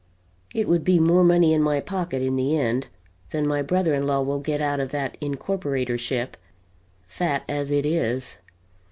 It 0.55 0.67
would 0.67 0.83
be 0.83 0.99
more 0.99 1.23
money 1.23 1.53
in 1.53 1.61
my 1.61 1.79
pocket 1.79 2.23
in 2.23 2.35
the 2.35 2.57
end, 2.57 2.87
than 3.29 3.45
my 3.45 3.61
brother 3.61 3.93
in 3.93 4.07
law 4.07 4.21
will 4.21 4.39
get 4.39 4.59
out 4.59 4.79
of 4.79 4.89
that 4.89 5.15
incorporatorship, 5.21 6.29
fat 7.05 7.43
as 7.47 7.69
it 7.69 7.85
is. 7.85 8.39